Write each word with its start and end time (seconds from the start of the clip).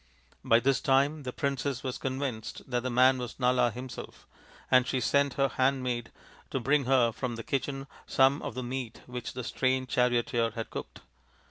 By 0.43 0.59
this 0.59 0.81
time 0.81 1.21
the 1.21 1.31
princess 1.31 1.83
was 1.83 1.99
convinced 1.99 2.67
that 2.67 2.81
the 2.81 2.89
man 2.89 3.19
was 3.19 3.39
Nala 3.39 3.69
himself, 3.69 4.25
and 4.71 4.87
she 4.87 4.99
sent 4.99 5.35
her 5.35 5.47
handmaid 5.49 6.11
to 6.49 6.59
bring 6.59 6.85
her 6.85 7.11
from 7.11 7.35
the 7.35 7.43
kitchen 7.43 7.85
some 8.07 8.41
of 8.41 8.55
the 8.55 8.63
meat 8.63 9.03
which 9.05 9.33
the 9.33 9.43
strange 9.43 9.89
charioteer 9.89 10.49
had 10.55 10.71
cooked. 10.71 11.01